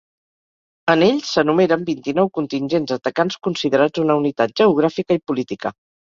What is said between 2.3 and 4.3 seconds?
contingents atacants considerats una